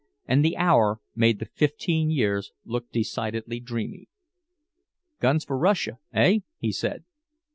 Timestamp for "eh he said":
6.11-7.03